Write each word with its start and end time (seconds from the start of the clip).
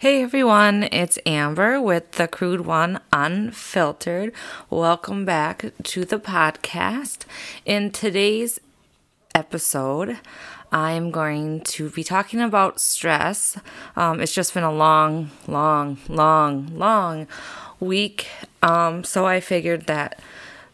Hey 0.00 0.22
everyone, 0.22 0.84
it's 0.84 1.18
Amber 1.26 1.78
with 1.78 2.12
the 2.12 2.26
Crude 2.26 2.62
One 2.62 3.00
Unfiltered. 3.12 4.32
Welcome 4.70 5.26
back 5.26 5.74
to 5.82 6.06
the 6.06 6.18
podcast. 6.18 7.26
In 7.66 7.90
today's 7.90 8.58
episode, 9.34 10.16
I'm 10.72 11.10
going 11.10 11.60
to 11.60 11.90
be 11.90 12.02
talking 12.02 12.40
about 12.40 12.80
stress. 12.80 13.58
Um, 13.94 14.22
it's 14.22 14.32
just 14.32 14.54
been 14.54 14.62
a 14.62 14.72
long, 14.72 15.32
long, 15.46 15.98
long, 16.08 16.78
long 16.78 17.26
week. 17.78 18.26
Um, 18.62 19.04
so 19.04 19.26
I 19.26 19.40
figured 19.40 19.82
that 19.82 20.18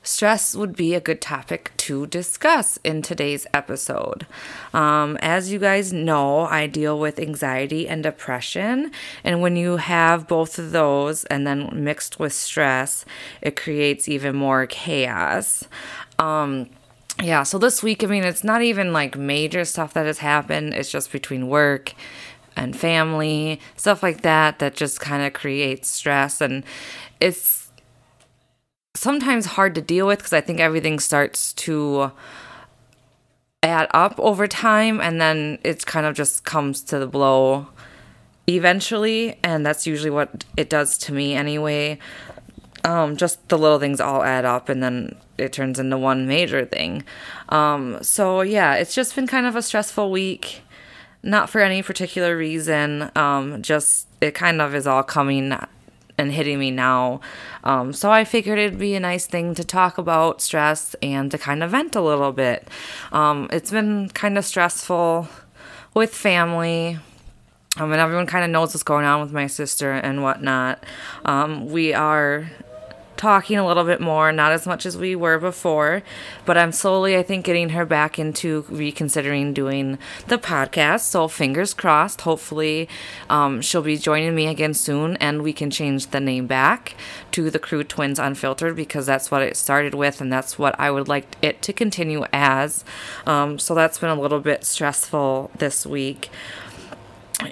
stress 0.06 0.54
would 0.54 0.76
be 0.76 0.94
a 0.94 1.00
good 1.00 1.20
topic 1.20 1.72
to 1.78 2.06
discuss 2.06 2.78
in 2.84 3.02
today's 3.02 3.46
episode. 3.52 4.26
Um, 4.72 5.16
as 5.20 5.50
you 5.50 5.58
guys 5.58 5.92
know, 5.92 6.40
I 6.46 6.66
deal 6.66 6.98
with 6.98 7.18
anxiety 7.18 7.88
and 7.88 8.02
depression, 8.02 8.92
and 9.24 9.40
when 9.40 9.56
you 9.56 9.76
have 9.76 10.28
both 10.28 10.58
of 10.58 10.72
those 10.72 11.24
and 11.24 11.46
then 11.46 11.70
mixed 11.84 12.18
with 12.18 12.32
stress, 12.32 13.04
it 13.42 13.56
creates 13.56 14.08
even 14.08 14.36
more 14.36 14.66
chaos. 14.66 15.64
Um, 16.18 16.70
yeah, 17.22 17.42
so 17.42 17.58
this 17.58 17.82
week, 17.82 18.04
I 18.04 18.06
mean, 18.06 18.24
it's 18.24 18.44
not 18.44 18.62
even 18.62 18.92
like 18.92 19.16
major 19.16 19.64
stuff 19.64 19.94
that 19.94 20.06
has 20.06 20.18
happened, 20.18 20.74
it's 20.74 20.90
just 20.90 21.10
between 21.12 21.48
work 21.48 21.94
and 22.56 22.76
family, 22.76 23.60
stuff 23.76 24.02
like 24.02 24.22
that, 24.22 24.58
that 24.58 24.74
just 24.74 25.00
kind 25.00 25.22
of 25.22 25.32
creates 25.32 25.88
stress. 25.88 26.40
And 26.40 26.64
it's 27.20 27.65
sometimes 28.96 29.46
hard 29.46 29.74
to 29.74 29.82
deal 29.82 30.06
with 30.06 30.18
because 30.18 30.32
I 30.32 30.40
think 30.40 30.58
everything 30.58 30.98
starts 30.98 31.52
to 31.54 32.10
add 33.62 33.88
up 33.92 34.18
over 34.18 34.46
time 34.46 35.00
and 35.00 35.20
then 35.20 35.58
it 35.62 35.84
kind 35.86 36.06
of 36.06 36.14
just 36.14 36.44
comes 36.44 36.82
to 36.82 36.98
the 36.98 37.06
blow 37.06 37.66
eventually 38.46 39.38
and 39.42 39.66
that's 39.66 39.86
usually 39.86 40.10
what 40.10 40.44
it 40.56 40.70
does 40.70 40.96
to 40.98 41.12
me 41.12 41.34
anyway. 41.34 41.98
Um, 42.84 43.16
just 43.16 43.48
the 43.48 43.58
little 43.58 43.80
things 43.80 44.00
all 44.00 44.22
add 44.22 44.44
up 44.44 44.68
and 44.68 44.82
then 44.82 45.16
it 45.36 45.52
turns 45.52 45.78
into 45.78 45.98
one 45.98 46.26
major 46.28 46.64
thing. 46.64 47.04
Um, 47.48 48.02
so 48.02 48.40
yeah 48.42 48.74
it's 48.74 48.94
just 48.94 49.14
been 49.14 49.26
kind 49.26 49.46
of 49.46 49.56
a 49.56 49.62
stressful 49.62 50.10
week. 50.10 50.62
Not 51.22 51.50
for 51.50 51.60
any 51.60 51.82
particular 51.82 52.36
reason. 52.36 53.10
Um, 53.16 53.60
just 53.60 54.06
it 54.20 54.32
kind 54.34 54.60
of 54.60 54.76
is 54.76 54.86
all 54.86 55.02
coming 55.02 55.56
and 56.18 56.32
hitting 56.32 56.58
me 56.58 56.70
now. 56.70 57.20
Um, 57.64 57.92
so 57.92 58.10
I 58.10 58.24
figured 58.24 58.58
it'd 58.58 58.78
be 58.78 58.94
a 58.94 59.00
nice 59.00 59.26
thing 59.26 59.54
to 59.54 59.64
talk 59.64 59.98
about 59.98 60.40
stress 60.40 60.94
and 61.02 61.30
to 61.30 61.38
kind 61.38 61.62
of 61.62 61.72
vent 61.72 61.94
a 61.96 62.00
little 62.00 62.32
bit. 62.32 62.68
Um, 63.12 63.48
it's 63.52 63.70
been 63.70 64.08
kind 64.10 64.38
of 64.38 64.44
stressful 64.44 65.28
with 65.94 66.14
family. 66.14 66.98
I 67.76 67.84
mean, 67.84 67.98
everyone 67.98 68.26
kind 68.26 68.44
of 68.44 68.50
knows 68.50 68.72
what's 68.72 68.82
going 68.82 69.04
on 69.04 69.20
with 69.20 69.32
my 69.32 69.46
sister 69.46 69.92
and 69.92 70.22
whatnot. 70.22 70.82
Um, 71.24 71.66
we 71.70 71.92
are 71.92 72.50
talking 73.16 73.58
a 73.58 73.66
little 73.66 73.84
bit 73.84 74.00
more, 74.00 74.32
not 74.32 74.52
as 74.52 74.66
much 74.66 74.86
as 74.86 74.96
we 74.96 75.16
were 75.16 75.38
before, 75.38 76.02
but 76.44 76.56
I'm 76.56 76.72
slowly, 76.72 77.16
I 77.16 77.22
think, 77.22 77.44
getting 77.44 77.70
her 77.70 77.84
back 77.84 78.18
into 78.18 78.64
reconsidering 78.68 79.52
doing 79.52 79.98
the 80.28 80.38
podcast. 80.38 81.00
So 81.00 81.28
fingers 81.28 81.74
crossed. 81.74 82.22
Hopefully, 82.22 82.88
um, 83.28 83.60
she'll 83.60 83.82
be 83.82 83.96
joining 83.96 84.34
me 84.34 84.46
again 84.46 84.74
soon, 84.74 85.16
and 85.16 85.42
we 85.42 85.52
can 85.52 85.70
change 85.70 86.08
the 86.08 86.20
name 86.20 86.46
back 86.46 86.94
to 87.32 87.50
the 87.50 87.58
Crew 87.58 87.84
Twins 87.84 88.18
Unfiltered 88.18 88.76
because 88.76 89.06
that's 89.06 89.30
what 89.30 89.42
it 89.42 89.56
started 89.56 89.94
with, 89.94 90.20
and 90.20 90.32
that's 90.32 90.58
what 90.58 90.78
I 90.78 90.90
would 90.90 91.08
like 91.08 91.36
it 91.42 91.62
to 91.62 91.72
continue 91.72 92.24
as. 92.32 92.84
Um, 93.26 93.58
so 93.58 93.74
that's 93.74 93.98
been 93.98 94.10
a 94.10 94.20
little 94.20 94.40
bit 94.40 94.64
stressful 94.64 95.50
this 95.58 95.86
week 95.86 96.30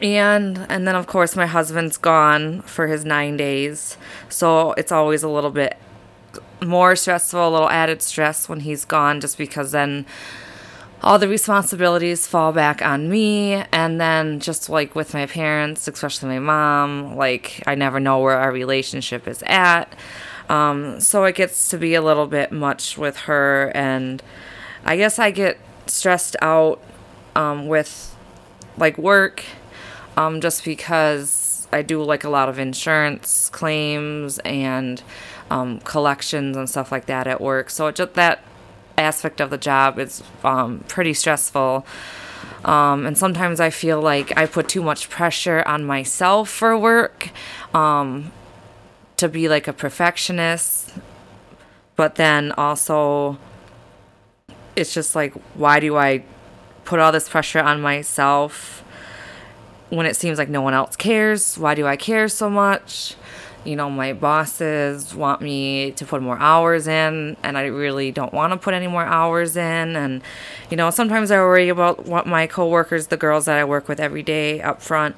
and 0.02 0.66
and 0.68 0.86
then 0.86 0.94
of 0.94 1.06
course 1.06 1.36
my 1.36 1.46
husband's 1.46 1.96
gone 1.96 2.62
for 2.62 2.86
his 2.86 3.04
nine 3.04 3.36
days. 3.36 3.96
So 4.28 4.72
it's 4.72 4.92
always 4.92 5.22
a 5.22 5.28
little 5.28 5.50
bit 5.50 5.76
more 6.62 6.96
stressful 6.96 7.48
a 7.48 7.50
little 7.50 7.68
added 7.70 8.02
stress 8.02 8.48
when 8.48 8.60
he's 8.60 8.84
gone 8.84 9.20
just 9.20 9.36
because 9.36 9.72
then 9.72 10.06
all 11.02 11.18
the 11.18 11.28
responsibilities 11.28 12.26
fall 12.26 12.52
back 12.52 12.80
on 12.80 13.10
me. 13.10 13.54
And 13.72 14.00
then 14.00 14.40
just 14.40 14.68
like 14.68 14.94
with 14.94 15.12
my 15.14 15.26
parents 15.26 15.86
especially 15.86 16.28
my 16.30 16.38
mom 16.38 17.16
like 17.16 17.62
i 17.66 17.74
never 17.74 18.00
know 18.00 18.20
where 18.20 18.38
our 18.38 18.52
relationship 18.52 19.28
is 19.28 19.42
at. 19.46 19.94
Um, 20.48 21.00
so 21.00 21.24
it 21.24 21.36
gets 21.36 21.68
to 21.70 21.78
be 21.78 21.94
a 21.94 22.02
little 22.02 22.26
bit 22.26 22.52
much 22.52 22.96
with 22.98 23.16
her. 23.18 23.70
And 23.74 24.22
i 24.84 24.96
guess 24.96 25.18
i 25.18 25.30
get 25.30 25.58
stressed 25.86 26.36
out 26.40 26.80
um, 27.36 27.66
with 27.66 28.16
like 28.76 28.96
work 28.98 29.44
um, 30.16 30.40
just 30.40 30.64
because 30.64 31.66
I 31.72 31.82
do 31.82 32.02
like 32.02 32.24
a 32.24 32.30
lot 32.30 32.48
of 32.48 32.58
insurance 32.58 33.48
claims 33.50 34.38
and 34.40 35.02
um, 35.50 35.80
collections 35.80 36.56
and 36.56 36.68
stuff 36.68 36.92
like 36.92 37.06
that 37.06 37.26
at 37.26 37.40
work. 37.40 37.70
So 37.70 37.90
just 37.90 38.14
that 38.14 38.42
aspect 38.96 39.40
of 39.40 39.50
the 39.50 39.58
job 39.58 39.98
is 39.98 40.22
um, 40.44 40.84
pretty 40.88 41.14
stressful. 41.14 41.84
Um, 42.64 43.04
and 43.06 43.18
sometimes 43.18 43.60
I 43.60 43.70
feel 43.70 44.00
like 44.00 44.36
I 44.36 44.46
put 44.46 44.68
too 44.68 44.82
much 44.82 45.10
pressure 45.10 45.62
on 45.66 45.84
myself 45.84 46.48
for 46.48 46.78
work 46.78 47.30
um, 47.74 48.32
to 49.16 49.28
be 49.28 49.48
like 49.48 49.68
a 49.68 49.72
perfectionist. 49.72 50.94
But 51.96 52.14
then 52.16 52.52
also, 52.52 53.38
it's 54.76 54.94
just 54.94 55.14
like, 55.14 55.34
why 55.54 55.80
do 55.80 55.96
I 55.96 56.24
put 56.84 57.00
all 57.00 57.12
this 57.12 57.28
pressure 57.28 57.60
on 57.60 57.80
myself? 57.80 58.83
When 59.90 60.06
it 60.06 60.16
seems 60.16 60.38
like 60.38 60.48
no 60.48 60.62
one 60.62 60.74
else 60.74 60.96
cares. 60.96 61.56
Why 61.58 61.74
do 61.74 61.86
I 61.86 61.96
care 61.96 62.28
so 62.28 62.50
much? 62.50 63.14
You 63.64 63.76
know, 63.76 63.88
my 63.88 64.12
bosses 64.12 65.14
want 65.14 65.40
me 65.40 65.92
to 65.92 66.04
put 66.04 66.20
more 66.20 66.38
hours 66.38 66.86
in, 66.86 67.36
and 67.42 67.56
I 67.56 67.64
really 67.66 68.12
don't 68.12 68.32
want 68.34 68.52
to 68.52 68.58
put 68.58 68.74
any 68.74 68.88
more 68.88 69.04
hours 69.04 69.56
in. 69.56 69.96
And, 69.96 70.22
you 70.70 70.76
know, 70.76 70.90
sometimes 70.90 71.30
I 71.30 71.38
worry 71.38 71.70
about 71.70 72.04
what 72.04 72.26
my 72.26 72.46
coworkers, 72.46 73.06
the 73.06 73.16
girls 73.16 73.46
that 73.46 73.56
I 73.56 73.64
work 73.64 73.88
with 73.88 74.00
every 74.00 74.22
day 74.22 74.60
up 74.60 74.82
front, 74.82 75.16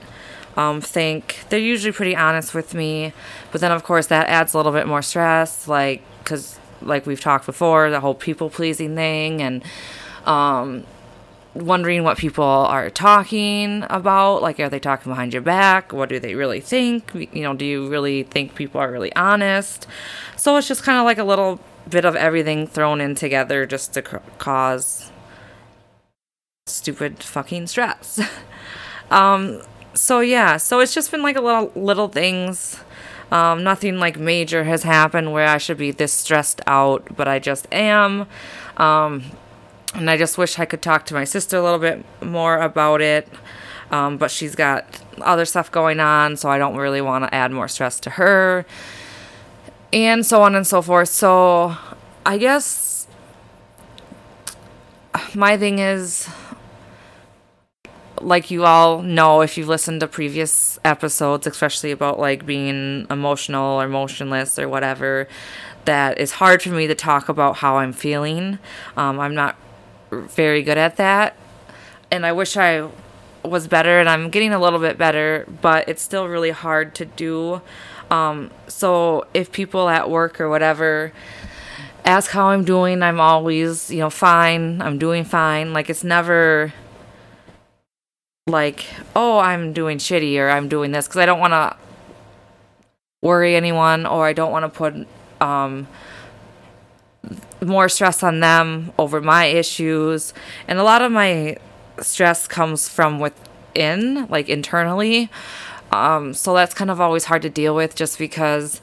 um, 0.57 0.81
think. 0.81 1.41
They're 1.49 1.59
usually 1.59 1.93
pretty 1.93 2.15
honest 2.15 2.55
with 2.55 2.73
me, 2.73 3.13
but 3.51 3.61
then, 3.61 3.73
of 3.73 3.83
course, 3.83 4.07
that 4.07 4.29
adds 4.29 4.55
a 4.55 4.57
little 4.59 4.73
bit 4.73 4.87
more 4.87 5.03
stress, 5.03 5.67
like, 5.67 6.03
because, 6.23 6.59
like 6.83 7.05
we've 7.05 7.21
talked 7.21 7.47
before, 7.47 7.91
the 7.91 7.99
whole 7.99 8.15
people 8.15 8.49
pleasing 8.49 8.95
thing, 8.95 9.43
and, 9.43 9.65
um, 10.25 10.85
wondering 11.57 12.05
what 12.05 12.19
people 12.19 12.45
are 12.45 12.91
talking 12.91 13.85
about. 13.89 14.43
Like, 14.43 14.61
are 14.61 14.69
they 14.69 14.79
talking 14.79 15.11
behind 15.11 15.33
your 15.33 15.43
back? 15.43 15.93
What 15.93 16.09
do 16.09 16.21
they 16.21 16.35
really 16.35 16.61
think? 16.61 17.13
You 17.15 17.43
know, 17.43 17.55
do 17.55 17.65
you 17.65 17.89
really 17.89 18.23
think 18.25 18.55
people 18.55 18.81
are 18.81 18.91
really 18.91 19.15
honest? 19.15 19.87
So 20.37 20.57
it's 20.57 20.69
just 20.69 20.83
kind 20.83 20.99
of 20.99 21.05
like 21.05 21.19
a 21.19 21.25
little 21.25 21.61
bit 21.89 22.05
of 22.05 22.17
everything 22.17 22.67
thrown 22.67 23.01
in 23.01 23.15
together 23.15 23.65
just 23.67 23.95
to 23.95 24.03
cause 24.03 25.11
stupid 26.67 27.23
fucking 27.23 27.67
stress. 27.67 28.21
um, 29.11 29.63
so 29.95 30.21
yeah, 30.21 30.57
so 30.57 30.81
it's 30.81 30.95
just 30.95 31.11
been 31.11 31.23
like 31.23 31.37
a 31.37 31.41
little 31.41 31.73
little 31.75 32.09
things. 32.09 32.81
Um, 33.33 33.65
nothing 33.65 33.99
like 33.99 34.19
major 34.19 34.65
has 34.65 34.85
happened 34.85 35.33
where 35.33 35.49
I 35.49 35.59
should 35.59 35.79
be 35.79 35.91
this 35.91 36.13
stressed 36.13 36.61
out, 36.67 37.17
but 37.17 37.27
I 37.27 37.39
just 37.39 37.67
am. 37.73 38.27
Um, 38.77 39.25
and 39.97 40.11
I 40.11 40.17
just 40.17 40.39
wish 40.39 40.59
I 40.59 40.65
could 40.65 40.83
talk 40.83 41.07
to 41.07 41.15
my 41.15 41.25
sister 41.25 41.57
a 41.57 41.63
little 41.63 41.79
bit 41.79 42.05
more 42.23 42.59
about 42.59 43.01
it. 43.01 43.29
Um, 43.91 44.17
but 44.17 44.31
she's 44.31 44.55
got 44.57 45.01
other 45.21 45.45
stuff 45.45 45.71
going 45.71 46.01
on, 46.01 46.37
so 46.37 46.49
I 46.49 46.59
don't 46.59 46.77
really 46.77 47.01
want 47.01 47.25
to 47.25 47.35
add 47.35 47.53
more 47.53 47.69
stress 47.69 48.01
to 48.01 48.11
her, 48.11 48.67
and 49.93 50.27
so 50.27 50.43
on 50.43 50.57
and 50.57 50.67
so 50.67 50.83
forth. 50.83 51.09
So 51.09 51.77
I 52.25 52.37
guess 52.37 53.07
my 55.35 55.57
thing 55.57 55.79
is 55.79 56.29
like 58.21 58.51
you 58.51 58.65
all 58.65 59.03
know 59.03 59.41
if 59.43 59.57
you've 59.57 59.69
listened 59.69 60.01
to 60.01 60.09
previous 60.09 60.79
episodes, 60.85 61.47
especially 61.47 61.91
about 61.91 62.19
like 62.19 62.45
being 62.45 63.07
emotional 63.09 63.81
or 63.81 63.89
motionless 63.89 64.59
or 64.59 64.69
whatever, 64.69 65.29
that 65.85 66.19
it's 66.19 66.33
hard 66.33 66.63
for 66.63 66.71
me 66.71 66.87
to 66.87 66.95
talk 66.95 67.29
about 67.29 67.59
how 67.59 67.77
I'm 67.77 67.93
feeling. 67.93 68.59
Um, 68.97 69.21
I'm 69.21 69.35
not 69.35 69.57
very 70.11 70.63
good 70.63 70.79
at 70.79 70.97
that. 70.97 71.37
And 72.11 72.25
I 72.25 72.33
wish 72.33 72.57
I 72.57 72.89
was 73.45 73.67
better, 73.67 73.99
and 74.01 74.09
I'm 74.09 74.31
getting 74.31 74.53
a 74.53 74.61
little 74.61 74.79
bit 74.79 74.99
better, 74.99 75.47
but 75.61 75.89
it's 75.89 76.03
still 76.03 76.29
really 76.29 76.51
hard 76.51 76.95
to 76.97 77.05
do. 77.05 77.61
Um, 78.11 78.51
so 78.69 79.27
if 79.35 79.51
people 79.51 79.89
at 79.89 80.09
work 80.09 80.41
or 80.41 80.49
whatever 80.49 81.13
ask 82.05 82.31
how 82.31 82.47
I'm 82.47 82.65
doing, 82.65 83.03
I'm 83.03 83.21
always, 83.21 83.91
you 83.91 83.99
know, 83.99 84.11
fine. 84.11 84.81
I'm 84.81 84.99
doing 84.99 85.25
fine. 85.25 85.73
Like 85.73 85.91
it's 85.91 86.05
never 86.05 86.73
like, 88.47 88.87
oh, 89.17 89.39
I'm 89.39 89.73
doing 89.73 89.99
shitty 89.99 90.39
or 90.39 90.49
I'm 90.49 90.69
doing 90.69 90.93
this 90.93 91.09
because 91.09 91.19
I 91.19 91.27
don't 91.27 91.41
want 91.41 91.53
to 91.53 91.77
worry 93.23 93.57
anyone 93.57 94.07
or 94.07 94.25
I 94.27 94.33
don't 94.33 94.53
want 94.53 94.65
to 94.65 94.69
put 94.69 94.95
um, 95.41 95.89
more 97.65 97.89
stress 97.89 98.23
on 98.23 98.41
them 98.41 98.93
over 98.99 99.21
my 99.21 99.47
issues. 99.47 100.35
And 100.69 100.79
a 100.79 100.83
lot 100.83 101.03
of 101.03 101.13
my 101.13 101.57
stress 102.01 102.47
comes 102.47 102.89
from 102.89 103.19
within, 103.19 104.27
like 104.29 104.49
internally. 104.49 105.31
Um, 105.93 106.35
so 106.35 106.55
that's 106.55 106.75
kind 106.75 106.91
of 106.91 107.01
always 107.01 107.25
hard 107.25 107.43
to 107.43 107.51
deal 107.51 107.75
with 107.75 107.95
just 107.95 108.19
because 108.19 108.81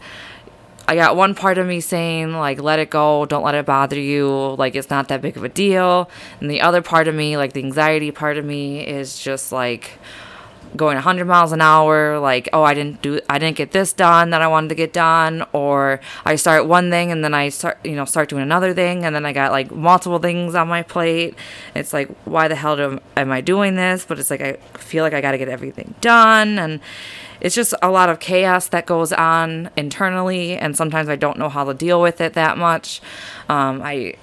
I 0.87 0.95
got 0.95 1.15
one 1.15 1.33
part 1.33 1.57
of 1.57 1.65
me 1.65 1.79
saying, 1.79 2.33
like, 2.33 2.61
let 2.61 2.79
it 2.79 2.89
go, 2.89 3.25
don't 3.25 3.43
let 3.43 3.55
it 3.55 3.65
bother 3.65 3.99
you, 3.99 4.55
like, 4.57 4.75
it's 4.75 4.89
not 4.89 5.07
that 5.07 5.21
big 5.21 5.37
of 5.37 5.43
a 5.43 5.49
deal. 5.49 6.09
And 6.41 6.51
the 6.51 6.59
other 6.59 6.81
part 6.81 7.07
of 7.07 7.15
me, 7.15 7.37
like, 7.37 7.53
the 7.53 7.63
anxiety 7.63 8.11
part 8.11 8.37
of 8.37 8.43
me, 8.43 8.85
is 8.85 9.17
just 9.17 9.53
like, 9.53 9.97
going 10.75 10.95
100 10.95 11.25
miles 11.25 11.51
an 11.51 11.61
hour 11.61 12.19
like 12.19 12.49
oh 12.53 12.63
i 12.63 12.73
didn't 12.73 13.01
do 13.01 13.19
i 13.29 13.37
didn't 13.37 13.55
get 13.55 13.71
this 13.71 13.93
done 13.93 14.31
that 14.31 14.41
i 14.41 14.47
wanted 14.47 14.69
to 14.69 14.75
get 14.75 14.93
done 14.93 15.45
or 15.53 15.99
i 16.25 16.35
start 16.35 16.65
one 16.65 16.89
thing 16.89 17.11
and 17.11 17.23
then 17.23 17.33
i 17.33 17.49
start 17.49 17.77
you 17.83 17.95
know 17.95 18.05
start 18.05 18.29
doing 18.29 18.43
another 18.43 18.73
thing 18.73 19.05
and 19.05 19.15
then 19.15 19.25
i 19.25 19.33
got 19.33 19.51
like 19.51 19.71
multiple 19.71 20.19
things 20.19 20.55
on 20.55 20.67
my 20.67 20.81
plate. 20.81 21.35
It's 21.75 21.93
like 21.93 22.09
why 22.25 22.47
the 22.47 22.55
hell 22.55 22.75
do, 22.75 22.99
am 23.17 23.31
i 23.31 23.41
doing 23.41 23.75
this? 23.75 24.05
But 24.05 24.19
it's 24.19 24.29
like 24.29 24.41
i 24.41 24.53
feel 24.77 25.03
like 25.03 25.13
i 25.13 25.21
got 25.21 25.31
to 25.31 25.37
get 25.37 25.49
everything 25.49 25.95
done 26.01 26.57
and 26.57 26.79
it's 27.41 27.55
just 27.55 27.73
a 27.81 27.91
lot 27.91 28.09
of 28.09 28.19
chaos 28.19 28.67
that 28.69 28.85
goes 28.85 29.11
on 29.11 29.69
internally 29.75 30.55
and 30.55 30.77
sometimes 30.77 31.09
i 31.09 31.15
don't 31.15 31.37
know 31.37 31.49
how 31.49 31.63
to 31.63 31.73
deal 31.73 32.01
with 32.01 32.21
it 32.21 32.33
that 32.33 32.57
much. 32.57 33.01
Um, 33.49 33.81
i 33.83 34.15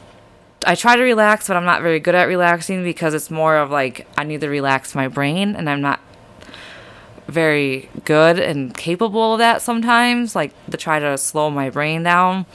I 0.66 0.74
try 0.74 0.96
to 0.96 1.02
relax, 1.02 1.48
but 1.48 1.56
I'm 1.56 1.64
not 1.64 1.80
very 1.82 2.00
good 2.00 2.14
at 2.14 2.24
relaxing 2.24 2.84
because 2.84 3.14
it's 3.14 3.30
more 3.30 3.56
of 3.56 3.70
like 3.70 4.06
I 4.16 4.24
need 4.24 4.42
to 4.42 4.48
relax 4.48 4.94
my 4.94 5.08
brain, 5.08 5.56
and 5.56 5.70
I'm 5.70 5.80
not 5.80 6.00
very 7.30 7.88
good 8.04 8.38
and 8.38 8.76
capable 8.76 9.34
of 9.34 9.38
that 9.38 9.62
sometimes, 9.62 10.34
like 10.34 10.52
to 10.70 10.76
try 10.76 10.98
to 10.98 11.16
slow 11.16 11.50
my 11.50 11.70
brain 11.70 12.02
down. 12.02 12.46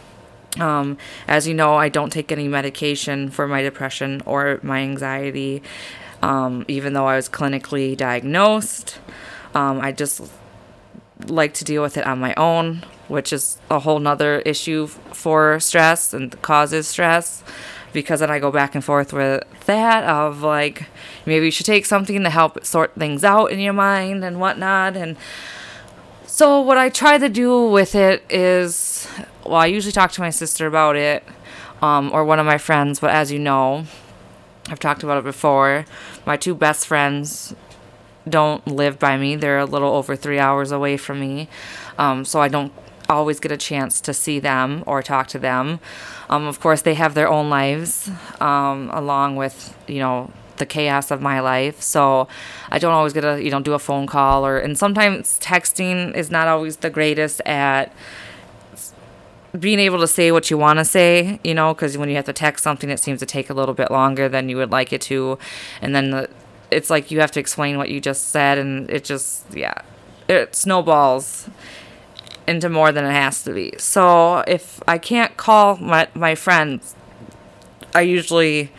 Um, 0.60 0.98
as 1.27 1.48
you 1.48 1.54
know, 1.54 1.75
I 1.75 1.89
don't 1.89 2.12
take 2.12 2.31
any 2.31 2.48
medication 2.48 3.30
for 3.30 3.48
my 3.48 3.62
depression 3.62 4.22
or 4.25 4.60
my 4.63 4.80
anxiety, 4.80 5.62
um, 6.22 6.66
even 6.68 6.94
though 6.94 7.07
I 7.07 7.16
was 7.16 7.27
clinically 7.27 7.95
diagnosed. 7.98 9.00
Um, 9.54 9.81
I 9.81 9.92
just 9.92 10.22
like 11.28 11.54
to 11.56 11.63
deal 11.63 11.81
with 11.81 11.98
it 11.98 12.06
on 12.06 12.19
my 12.19 12.33
own, 12.36 12.83
which 13.07 13.33
is 13.33 13.57
a 13.69 13.80
whole 13.80 14.00
nother 14.00 14.39
issue 14.39 14.88
for 14.88 15.60
stress 15.60 16.13
and 16.13 16.42
causes 16.42 16.88
stress 16.88 17.44
because 17.95 18.19
then 18.19 18.30
I 18.30 18.38
go 18.38 18.51
back 18.51 18.75
and 18.75 18.83
forth 18.83 19.12
with 19.12 19.44
that 19.65 20.03
of 20.03 20.44
like 20.44 20.86
maybe 21.25 21.45
you 21.45 21.51
should 21.51 21.65
take 21.65 21.88
something 21.88 22.21
to 22.21 22.30
help 22.30 22.63
sort 22.63 22.94
things 22.94 23.24
out 23.24 23.51
in 23.51 23.59
your 23.59 23.74
mind 23.74 24.24
and 24.24 24.39
whatnot. 24.39 24.95
And 24.95 25.18
so 26.27 26.62
what 26.62 26.77
I 26.77 26.89
try 26.89 27.18
to 27.18 27.30
do 27.30 27.68
with 27.68 27.95
it 27.95 28.24
is, 28.30 29.07
well, 29.44 29.56
I 29.56 29.65
usually 29.65 29.92
talk 29.92 30.12
to 30.12 30.21
my 30.21 30.30
sister 30.30 30.68
about 30.68 30.95
it 30.95 31.24
um, 31.81 32.12
or 32.13 32.24
one 32.24 32.38
of 32.38 32.45
my 32.45 32.59
friends, 32.59 33.00
but 33.00 33.09
as 33.09 33.31
you 33.31 33.39
know, 33.39 33.86
I've 34.68 34.80
talked 34.80 35.01
about 35.01 35.18
it 35.18 35.24
before. 35.24 35.86
My 36.25 36.38
two 36.38 36.53
best 36.53 36.86
friends 36.86 37.56
don't 38.27 38.65
live 38.68 39.00
by 39.00 39.18
me. 39.18 39.36
They're 39.36 39.59
a 39.59 39.65
little 39.65 39.94
over 39.94 40.15
three 40.15 40.39
hours 40.39 40.71
away 40.71 40.97
from 40.97 41.19
me. 41.19 41.47
Um, 41.97 42.25
so 42.25 42.42
I 42.42 42.47
don't 42.47 42.74
always 43.10 43.40
get 43.40 43.52
a 43.52 43.57
chance 43.57 44.02
to 44.02 44.13
see 44.13 44.40
them 44.40 44.84
or 44.86 45.02
talk 45.02 45.28
to 45.28 45.40
them. 45.40 45.80
Um, 46.30 46.46
of 46.48 46.60
course, 46.60 46.81
they 46.81 46.96
have 46.96 47.13
their 47.13 47.28
own 47.28 47.50
lives, 47.50 48.10
um, 48.40 48.90
along 48.94 49.36
with 49.36 49.78
you 49.88 50.00
know 50.00 50.31
the 50.57 50.66
chaos 50.66 51.12
of 51.12 51.22
my 51.22 51.40
life. 51.40 51.81
So 51.81 52.28
I 52.69 52.80
don't 52.80 52.94
always 52.94 53.13
get 53.13 53.22
to 53.22 53.44
you 53.44 53.52
know 53.52 53.60
do 53.60 53.74
a 53.74 53.80
phone 53.80 54.07
call 54.07 54.46
or 54.46 54.57
and 54.57 54.78
sometimes 54.78 55.40
texting 55.40 56.16
is 56.16 56.31
not 56.31 56.48
always 56.48 56.78
the 56.78 56.90
greatest 56.90 57.42
at 57.42 57.94
being 59.60 59.80
able 59.80 60.00
to 60.00 60.07
say 60.07 60.31
what 60.31 60.52
you 60.52 60.57
want 60.57 60.80
to 60.80 60.86
say, 60.86 61.40
you 61.44 61.54
know, 61.54 61.74
because 61.74 61.98
when 61.98 62.10
you 62.10 62.16
have 62.16 62.25
to 62.25 62.34
text 62.34 62.62
something, 62.62 62.90
it 62.90 63.00
seems 63.00 63.22
to 63.22 63.25
take 63.25 63.50
a 63.50 63.54
little 63.54 63.74
bit 63.74 63.90
longer 63.90 64.28
than 64.28 64.50
you 64.50 64.57
would 64.57 64.72
like 64.72 64.92
it 64.92 65.00
to, 65.02 65.38
and 65.81 65.96
then 65.96 66.12
the, 66.12 66.30
it's 66.72 66.90
like 66.90 67.10
you 67.10 67.22
have 67.22 67.31
to 67.31 67.40
explain 67.40 67.78
what 67.78 67.90
you 67.90 68.02
just 68.02 68.30
said, 68.30 68.57
and 68.57 68.90
it 68.90 69.04
just 69.04 69.46
yeah, 69.54 69.75
it 70.28 70.56
snowballs 70.56 71.50
into 72.47 72.69
more 72.69 72.92
than 72.92 73.06
it 73.06 73.12
has 73.12 73.44
to 73.44 73.53
be. 73.53 73.74
So 73.77 74.39
if 74.47 74.81
I 74.88 74.97
can't 74.97 75.36
call 75.38 75.77
my 75.77 76.07
my 76.13 76.36
friends, 76.36 76.95
I 77.94 78.01
usually 78.01 78.71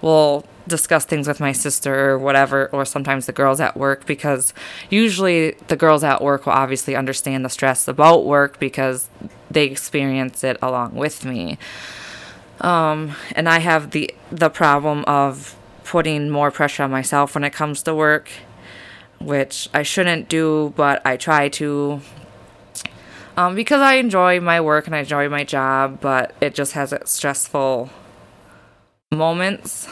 will 0.00 0.44
discuss 0.66 1.04
things 1.04 1.26
with 1.26 1.40
my 1.40 1.52
sister 1.52 2.10
or 2.10 2.18
whatever, 2.18 2.68
or 2.72 2.84
sometimes 2.84 3.26
the 3.26 3.32
girls 3.32 3.60
at 3.60 3.76
work 3.76 4.06
because 4.06 4.54
usually 4.90 5.52
the 5.68 5.76
girls 5.76 6.04
at 6.04 6.22
work 6.22 6.46
will 6.46 6.52
obviously 6.52 6.94
understand 6.94 7.44
the 7.44 7.48
stress 7.48 7.88
about 7.88 8.24
work 8.24 8.58
because 8.58 9.08
they 9.50 9.64
experience 9.64 10.44
it 10.44 10.56
along 10.62 10.94
with 10.94 11.24
me. 11.24 11.58
Um, 12.60 13.16
and 13.32 13.48
I 13.48 13.58
have 13.58 13.90
the 13.90 14.14
the 14.30 14.50
problem 14.50 15.04
of 15.06 15.56
putting 15.84 16.30
more 16.30 16.50
pressure 16.50 16.84
on 16.84 16.90
myself 16.90 17.34
when 17.34 17.44
it 17.44 17.52
comes 17.52 17.82
to 17.82 17.94
work, 17.94 18.30
which 19.18 19.68
I 19.74 19.82
shouldn't 19.82 20.28
do, 20.28 20.72
but 20.76 21.04
I 21.04 21.16
try 21.16 21.48
to 21.50 22.00
um, 23.36 23.54
because 23.54 23.80
I 23.80 23.94
enjoy 23.94 24.40
my 24.40 24.60
work 24.60 24.86
and 24.86 24.94
I 24.94 25.00
enjoy 25.00 25.28
my 25.28 25.44
job, 25.44 26.00
but 26.00 26.34
it 26.40 26.54
just 26.54 26.72
has 26.72 26.92
its 26.92 27.10
stressful 27.10 27.90
moments. 29.10 29.88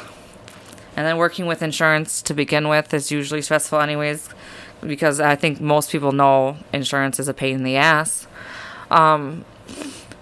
And 0.97 1.07
then 1.07 1.17
working 1.17 1.47
with 1.47 1.63
insurance 1.63 2.21
to 2.23 2.35
begin 2.35 2.69
with 2.69 2.93
is 2.93 3.11
usually 3.11 3.41
stressful, 3.41 3.81
anyways, 3.81 4.29
because 4.83 5.21
I 5.21 5.37
think 5.37 5.61
most 5.61 5.91
people 5.91 6.13
know 6.13 6.57
insurance 6.73 7.19
is 7.19 7.29
a 7.29 7.35
pain 7.35 7.57
in 7.57 7.65
the 7.65 7.77
ass. 7.77 8.27
Um, 8.91 9.45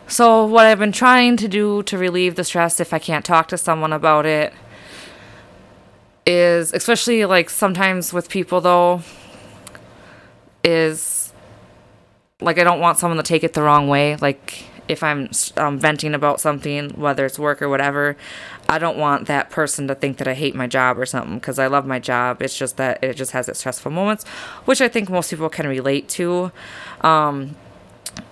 so, 0.07 0.45
what 0.47 0.67
I've 0.67 0.79
been 0.79 0.93
trying 0.93 1.37
to 1.39 1.49
do 1.49 1.83
to 1.85 1.99
relieve 1.99 2.35
the 2.35 2.45
stress 2.45 2.81
if 2.81 2.95
I 2.95 2.99
can't 2.99 3.25
talk 3.25 3.49
to 3.49 3.59
someone 3.59 3.93
about 3.93 4.27
it 4.27 4.53
is, 6.25 6.73
especially 6.73 7.25
like 7.25 7.51
sometimes 7.51 8.13
with 8.13 8.29
people 8.29 8.61
though, 8.61 9.03
is 10.63 11.18
like 12.41 12.59
I 12.59 12.65
don't 12.65 12.81
want 12.81 12.99
someone 12.99 13.17
to 13.17 13.23
take 13.23 13.43
it 13.43 13.53
the 13.55 13.63
wrong 13.63 13.89
way. 13.89 14.17
Like 14.17 14.65
if 14.89 15.03
I'm 15.03 15.29
um, 15.57 15.79
venting 15.79 16.15
about 16.15 16.41
something, 16.41 16.91
whether 16.91 17.27
it's 17.27 17.39
work 17.39 17.61
or 17.61 17.69
whatever, 17.69 18.17
I 18.69 18.79
don't 18.79 18.97
want 18.97 19.27
that 19.27 19.51
person 19.51 19.87
to 19.89 19.95
think 19.95 20.17
that 20.19 20.27
I 20.27 20.35
hate 20.35 20.55
my 20.55 20.67
job 20.67 20.99
or 20.99 21.07
something 21.07 21.39
because 21.39 21.59
I 21.59 21.67
love 21.67 21.87
my 21.87 21.99
job. 21.99 22.41
It's 22.41 22.57
just 22.57 22.77
that 22.79 23.03
it 23.03 23.15
just 23.15 23.33
has 23.33 23.49
its 23.49 23.59
stressful 23.59 23.91
moments, 23.91 24.27
which 24.65 24.81
I 24.81 24.89
think 24.89 25.11
most 25.11 25.31
people 25.31 25.49
can 25.49 25.67
relate 25.67 26.09
to. 26.11 26.53
Um, 27.03 27.57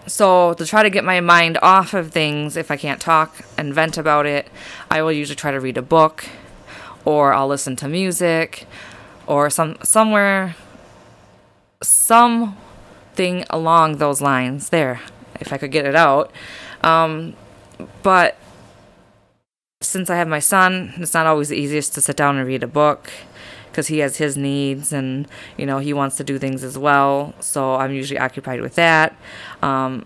so 0.06 0.54
to 0.54 0.64
try 0.64 0.82
to 0.82 0.90
get 0.90 1.04
my 1.04 1.20
mind 1.20 1.58
off 1.62 1.92
of 1.92 2.10
things, 2.10 2.56
if 2.56 2.70
I 2.70 2.76
can't 2.76 3.00
talk 3.00 3.44
and 3.58 3.74
vent 3.74 3.98
about 3.98 4.24
it, 4.24 4.48
I 4.90 5.02
will 5.02 5.12
usually 5.12 5.36
try 5.36 5.50
to 5.50 5.60
read 5.60 5.76
a 5.76 5.82
book, 5.82 6.26
or 7.04 7.34
I'll 7.34 7.48
listen 7.48 7.76
to 7.76 7.88
music, 7.88 8.66
or 9.26 9.50
some 9.50 9.76
somewhere, 9.82 10.56
some 11.82 12.56
something 13.16 13.44
along 13.48 13.96
those 13.96 14.20
lines 14.20 14.68
there, 14.68 15.00
if 15.40 15.50
I 15.50 15.56
could 15.56 15.70
get 15.70 15.86
it 15.86 15.94
out. 15.94 16.30
Um, 16.82 17.34
but 18.02 18.36
since 19.80 20.10
I 20.10 20.16
have 20.16 20.28
my 20.28 20.38
son, 20.38 20.92
it's 20.98 21.14
not 21.14 21.26
always 21.26 21.48
the 21.48 21.56
easiest 21.56 21.94
to 21.94 22.02
sit 22.02 22.14
down 22.16 22.36
and 22.36 22.46
read 22.46 22.62
a 22.62 22.66
book 22.66 23.10
because 23.70 23.86
he 23.86 24.00
has 24.00 24.18
his 24.18 24.36
needs 24.36 24.92
and 24.92 25.28
you 25.56 25.66
know 25.66 25.78
he 25.78 25.92
wants 25.92 26.16
to 26.18 26.24
do 26.24 26.38
things 26.38 26.62
as 26.62 26.76
well. 26.76 27.34
So 27.40 27.76
I'm 27.76 27.92
usually 27.92 28.18
occupied 28.18 28.60
with 28.60 28.74
that. 28.74 29.16
Um, 29.62 30.04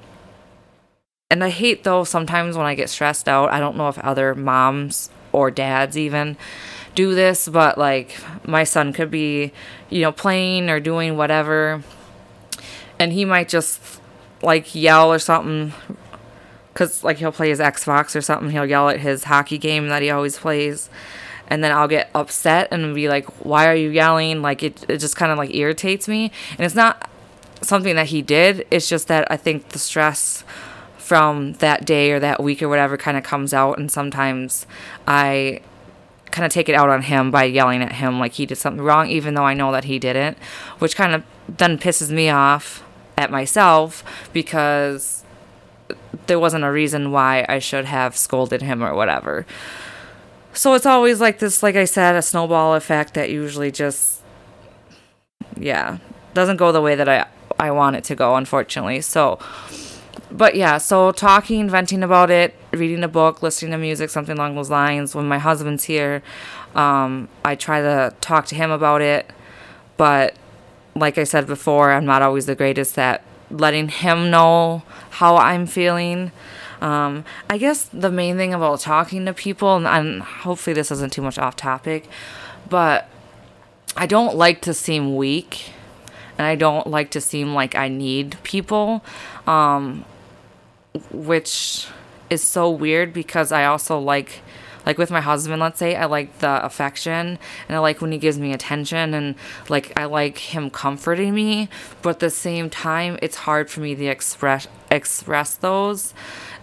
and 1.30 1.42
I 1.42 1.50
hate 1.50 1.82
though 1.82 2.04
sometimes 2.04 2.56
when 2.56 2.66
I 2.66 2.76
get 2.76 2.90
stressed 2.90 3.28
out. 3.28 3.50
I 3.50 3.58
don't 3.58 3.76
know 3.76 3.88
if 3.88 3.98
other 3.98 4.36
moms 4.36 5.10
or 5.32 5.50
dads 5.50 5.98
even 5.98 6.36
do 6.94 7.14
this, 7.14 7.48
but 7.48 7.76
like 7.76 8.16
my 8.46 8.62
son 8.62 8.92
could 8.92 9.10
be, 9.10 9.52
you 9.88 10.02
know, 10.02 10.12
playing 10.12 10.70
or 10.70 10.78
doing 10.78 11.16
whatever 11.16 11.82
and 13.00 13.14
he 13.14 13.24
might 13.24 13.48
just 13.48 14.00
like 14.42 14.72
yell 14.74 15.10
or 15.10 15.18
something. 15.18 15.72
Because 16.72 17.02
like 17.02 17.16
he'll 17.16 17.32
play 17.32 17.48
his 17.48 17.58
xbox 17.58 18.14
or 18.14 18.20
something. 18.20 18.50
He'll 18.50 18.66
yell 18.66 18.90
at 18.90 19.00
his 19.00 19.24
hockey 19.24 19.58
game 19.58 19.88
that 19.88 20.02
he 20.02 20.10
always 20.10 20.38
plays. 20.38 20.88
And 21.48 21.64
then 21.64 21.72
i'll 21.72 21.88
get 21.88 22.10
upset 22.14 22.68
and 22.70 22.94
be 22.94 23.08
like 23.08 23.24
why 23.44 23.66
are 23.66 23.74
you 23.74 23.88
yelling? 23.88 24.42
Like 24.42 24.62
it, 24.62 24.84
it 24.88 24.98
just 24.98 25.16
kind 25.16 25.32
of 25.32 25.38
like 25.38 25.52
irritates 25.52 26.06
me. 26.06 26.30
And 26.52 26.60
it's 26.60 26.76
not 26.76 27.10
something 27.62 27.96
that 27.96 28.08
he 28.08 28.22
did. 28.22 28.66
It's 28.70 28.88
just 28.88 29.08
that 29.08 29.28
i 29.32 29.36
think 29.36 29.70
the 29.70 29.78
stress 29.78 30.44
from 30.98 31.54
that 31.54 31.84
day 31.84 32.12
or 32.12 32.20
that 32.20 32.40
week 32.42 32.62
or 32.62 32.68
whatever 32.68 32.96
kind 32.96 33.16
of 33.16 33.24
comes 33.24 33.54
out. 33.54 33.78
And 33.78 33.90
sometimes 33.90 34.66
i 35.08 35.62
kind 36.30 36.46
of 36.46 36.52
take 36.52 36.68
it 36.68 36.74
out 36.74 36.88
on 36.88 37.02
him 37.02 37.30
by 37.30 37.44
yelling 37.44 37.82
at 37.82 37.92
him 37.92 38.20
like 38.20 38.34
he 38.34 38.46
did 38.46 38.56
something 38.56 38.84
wrong 38.84 39.08
even 39.08 39.34
though 39.34 39.44
i 39.44 39.52
know 39.52 39.72
that 39.72 39.82
he 39.82 39.98
didn't 39.98 40.38
which 40.78 40.94
kind 40.94 41.12
of 41.12 41.24
then 41.48 41.76
pisses 41.76 42.10
me 42.10 42.28
off 42.28 42.84
at 43.20 43.30
myself 43.30 44.02
because 44.32 45.24
there 46.26 46.38
wasn't 46.38 46.64
a 46.64 46.70
reason 46.70 47.12
why 47.12 47.44
I 47.48 47.58
should 47.58 47.84
have 47.84 48.16
scolded 48.16 48.62
him 48.62 48.82
or 48.82 48.94
whatever. 48.94 49.46
So 50.52 50.74
it's 50.74 50.86
always 50.86 51.20
like 51.20 51.38
this, 51.38 51.62
like 51.62 51.76
I 51.76 51.84
said, 51.84 52.16
a 52.16 52.22
snowball 52.22 52.74
effect 52.74 53.14
that 53.14 53.30
usually 53.30 53.70
just, 53.70 54.20
yeah, 55.56 55.98
doesn't 56.34 56.56
go 56.56 56.72
the 56.72 56.80
way 56.80 56.94
that 56.96 57.08
I, 57.08 57.26
I 57.58 57.70
want 57.70 57.96
it 57.96 58.04
to 58.04 58.14
go, 58.14 58.36
unfortunately. 58.36 59.00
So, 59.00 59.38
but 60.30 60.54
yeah, 60.54 60.78
so 60.78 61.12
talking, 61.12 61.68
venting 61.68 62.02
about 62.02 62.30
it, 62.30 62.54
reading 62.72 63.04
a 63.04 63.08
book, 63.08 63.42
listening 63.42 63.72
to 63.72 63.78
music, 63.78 64.10
something 64.10 64.36
along 64.36 64.56
those 64.56 64.70
lines. 64.70 65.14
When 65.14 65.28
my 65.28 65.38
husband's 65.38 65.84
here, 65.84 66.22
um, 66.74 67.28
I 67.44 67.54
try 67.54 67.80
to 67.80 68.14
talk 68.20 68.46
to 68.46 68.54
him 68.54 68.70
about 68.70 69.02
it, 69.02 69.30
but 69.96 70.34
like 71.00 71.18
I 71.18 71.24
said 71.24 71.46
before, 71.46 71.92
I'm 71.92 72.04
not 72.04 72.22
always 72.22 72.46
the 72.46 72.54
greatest 72.54 72.98
at 72.98 73.22
letting 73.50 73.88
him 73.88 74.30
know 74.30 74.82
how 75.10 75.36
I'm 75.36 75.66
feeling. 75.66 76.30
Um, 76.80 77.24
I 77.48 77.58
guess 77.58 77.84
the 77.92 78.10
main 78.10 78.36
thing 78.36 78.54
about 78.54 78.80
talking 78.80 79.26
to 79.26 79.34
people, 79.34 79.76
and, 79.76 79.86
and 79.86 80.22
hopefully 80.22 80.74
this 80.74 80.90
isn't 80.90 81.12
too 81.12 81.22
much 81.22 81.38
off 81.38 81.56
topic, 81.56 82.08
but 82.68 83.08
I 83.96 84.06
don't 84.06 84.36
like 84.36 84.62
to 84.62 84.72
seem 84.72 85.16
weak 85.16 85.72
and 86.38 86.46
I 86.46 86.54
don't 86.54 86.86
like 86.86 87.10
to 87.10 87.20
seem 87.20 87.54
like 87.54 87.74
I 87.74 87.88
need 87.88 88.38
people, 88.44 89.04
um, 89.46 90.04
which 91.10 91.86
is 92.30 92.42
so 92.42 92.70
weird 92.70 93.12
because 93.12 93.52
I 93.52 93.66
also 93.66 93.98
like 93.98 94.40
like 94.86 94.98
with 94.98 95.10
my 95.10 95.20
husband 95.20 95.60
let's 95.60 95.78
say 95.78 95.96
i 95.96 96.04
like 96.04 96.38
the 96.38 96.64
affection 96.64 97.38
and 97.68 97.76
i 97.76 97.78
like 97.78 98.00
when 98.00 98.12
he 98.12 98.18
gives 98.18 98.38
me 98.38 98.52
attention 98.52 99.14
and 99.14 99.34
like 99.68 99.98
i 99.98 100.04
like 100.04 100.38
him 100.38 100.70
comforting 100.70 101.34
me 101.34 101.68
but 102.02 102.10
at 102.10 102.20
the 102.20 102.30
same 102.30 102.70
time 102.70 103.18
it's 103.22 103.36
hard 103.36 103.70
for 103.70 103.80
me 103.80 103.94
to 103.94 104.06
express 104.06 104.66
express 104.90 105.54
those 105.56 106.14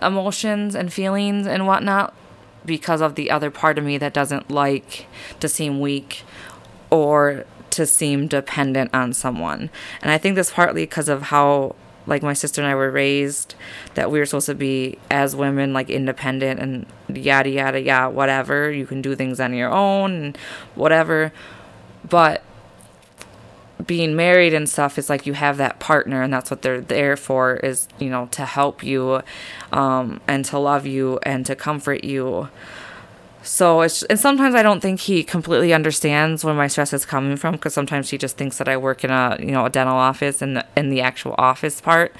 emotions 0.01 0.75
and 0.75 0.91
feelings 0.91 1.47
and 1.47 1.65
whatnot 1.65 2.13
because 2.65 3.01
of 3.01 3.15
the 3.15 3.31
other 3.31 3.49
part 3.49 3.77
of 3.77 3.83
me 3.83 3.97
that 3.97 4.13
doesn't 4.13 4.51
like 4.51 5.07
to 5.39 5.47
seem 5.47 5.79
weak 5.79 6.23
or 6.89 7.45
to 7.71 7.85
seem 7.85 8.27
dependent 8.27 8.93
on 8.93 9.13
someone. 9.13 9.69
And 10.01 10.11
I 10.11 10.17
think 10.17 10.35
that's 10.35 10.51
partly 10.51 10.83
because 10.83 11.09
of 11.09 11.23
how 11.23 11.75
like 12.07 12.23
my 12.23 12.33
sister 12.33 12.61
and 12.61 12.69
I 12.69 12.75
were 12.75 12.89
raised 12.89 13.55
that 13.93 14.09
we 14.09 14.19
were 14.19 14.25
supposed 14.25 14.47
to 14.47 14.55
be 14.55 14.97
as 15.11 15.35
women 15.35 15.73
like 15.73 15.89
independent 15.89 16.59
and 16.59 16.85
yada 17.07 17.49
yada 17.49 17.81
yada 17.81 18.09
whatever. 18.09 18.71
You 18.71 18.87
can 18.87 19.01
do 19.01 19.15
things 19.15 19.39
on 19.39 19.53
your 19.53 19.69
own 19.69 20.11
and 20.13 20.37
whatever. 20.75 21.31
But 22.09 22.43
being 23.85 24.15
married 24.15 24.53
and 24.53 24.67
stuff 24.67 24.97
is 24.97 25.09
like 25.09 25.25
you 25.25 25.33
have 25.33 25.57
that 25.57 25.79
partner 25.79 26.21
and 26.21 26.33
that's 26.33 26.49
what 26.49 26.61
they're 26.61 26.81
there 26.81 27.15
for 27.15 27.57
is 27.57 27.87
you 27.99 28.09
know 28.09 28.27
to 28.31 28.43
help 28.43 28.83
you 28.83 29.21
um, 29.71 30.19
and 30.27 30.43
to 30.45 30.57
love 30.57 30.85
you 30.85 31.19
and 31.23 31.45
to 31.45 31.55
comfort 31.55 32.03
you 32.03 32.49
so 33.47 33.79
it's 33.79 34.03
and 34.03 34.19
sometimes 34.19 34.55
I 34.55 34.61
don't 34.61 34.81
think 34.81 34.99
he 34.99 35.23
completely 35.23 35.73
understands 35.73 36.43
where 36.43 36.53
my 36.53 36.67
stress 36.67 36.91
is 36.91 37.05
coming 37.05 37.37
from 37.37 37.53
because 37.53 37.73
sometimes 37.73 38.09
he 38.09 38.17
just 38.17 38.35
thinks 38.35 38.57
that 38.57 38.67
I 38.67 38.75
work 38.75 39.05
in 39.05 39.09
a 39.09 39.37
you 39.39 39.51
know 39.51 39.65
a 39.65 39.69
dental 39.69 39.95
office 39.95 40.41
and 40.41 40.63
in 40.75 40.89
the 40.89 40.99
actual 40.99 41.33
office 41.37 41.79
part, 41.79 42.13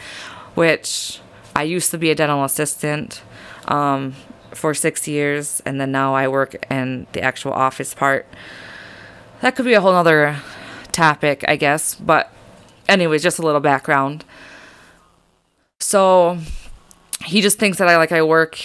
which 0.55 1.19
I 1.53 1.63
used 1.63 1.91
to 1.91 1.97
be 1.97 2.11
a 2.11 2.15
dental 2.15 2.45
assistant 2.45 3.21
um, 3.67 4.13
for 4.53 4.73
six 4.73 5.05
years 5.05 5.61
and 5.65 5.81
then 5.81 5.91
now 5.91 6.15
I 6.15 6.29
work 6.29 6.65
in 6.71 7.07
the 7.11 7.21
actual 7.21 7.51
office 7.51 7.93
part. 7.93 8.25
That 9.41 9.57
could 9.57 9.65
be 9.65 9.73
a 9.73 9.81
whole 9.81 9.95
other 9.95 10.41
topic, 10.93 11.43
I 11.45 11.57
guess. 11.57 11.93
But 11.93 12.31
anyways, 12.87 13.21
just 13.21 13.37
a 13.37 13.41
little 13.41 13.59
background. 13.59 14.23
So 15.79 16.37
he 17.25 17.41
just 17.41 17.59
thinks 17.59 17.79
that 17.79 17.89
I 17.89 17.97
like 17.97 18.13
I 18.13 18.23
work 18.23 18.59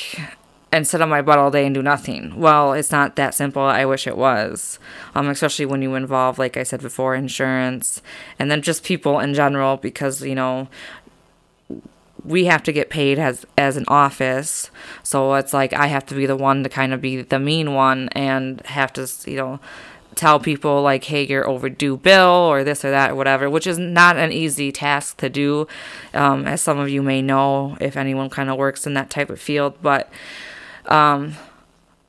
and 0.72 0.88
sit 0.88 1.02
on 1.02 1.10
my 1.10 1.20
butt 1.20 1.38
all 1.38 1.50
day 1.50 1.66
and 1.66 1.74
do 1.74 1.82
nothing. 1.82 2.34
Well, 2.34 2.72
it's 2.72 2.90
not 2.90 3.14
that 3.16 3.34
simple. 3.34 3.62
I 3.62 3.84
wish 3.84 4.06
it 4.06 4.16
was. 4.16 4.78
Um, 5.14 5.28
especially 5.28 5.66
when 5.66 5.82
you 5.82 5.94
involve, 5.94 6.38
like 6.38 6.56
I 6.56 6.62
said 6.62 6.80
before, 6.80 7.14
insurance 7.14 8.00
and 8.38 8.50
then 8.50 8.62
just 8.62 8.82
people 8.82 9.20
in 9.20 9.34
general, 9.34 9.76
because 9.76 10.22
you 10.22 10.34
know 10.34 10.68
we 12.24 12.46
have 12.46 12.62
to 12.62 12.72
get 12.72 12.88
paid 12.88 13.18
as 13.18 13.44
as 13.58 13.76
an 13.76 13.84
office. 13.88 14.70
So 15.02 15.34
it's 15.34 15.52
like 15.52 15.72
I 15.72 15.88
have 15.88 16.06
to 16.06 16.14
be 16.14 16.26
the 16.26 16.36
one 16.36 16.62
to 16.62 16.68
kind 16.68 16.94
of 16.94 17.00
be 17.00 17.22
the 17.22 17.38
mean 17.38 17.74
one 17.74 18.08
and 18.12 18.60
have 18.62 18.92
to, 18.94 19.06
you 19.26 19.36
know, 19.36 19.60
tell 20.14 20.38
people 20.38 20.82
like, 20.82 21.04
hey, 21.04 21.26
you're 21.26 21.48
overdue 21.48 21.96
bill 21.96 22.30
or 22.30 22.64
this 22.64 22.84
or 22.84 22.90
that 22.90 23.10
or 23.10 23.14
whatever, 23.14 23.50
which 23.50 23.66
is 23.66 23.78
not 23.78 24.16
an 24.16 24.32
easy 24.32 24.70
task 24.72 25.18
to 25.18 25.28
do, 25.28 25.66
um, 26.14 26.46
as 26.46 26.60
some 26.60 26.78
of 26.78 26.88
you 26.88 27.02
may 27.02 27.20
know 27.20 27.76
if 27.80 27.96
anyone 27.96 28.30
kind 28.30 28.50
of 28.50 28.56
works 28.56 28.86
in 28.86 28.94
that 28.94 29.10
type 29.10 29.30
of 29.30 29.40
field. 29.40 29.74
But 29.82 30.10
um, 30.86 31.34